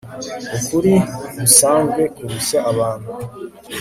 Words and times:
ukuri 0.57 0.93
gusanzwe 1.37 2.01
kurushya 2.15 2.59
abantu 2.71 3.11